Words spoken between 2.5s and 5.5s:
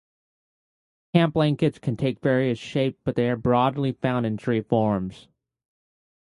shapes but they are broadly found in three forms.